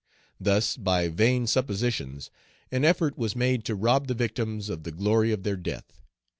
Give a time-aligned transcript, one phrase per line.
[0.39, 2.31] Thus, by vain suppositions,
[2.71, 6.01] an effort was made to rob the victims of the glory of their death.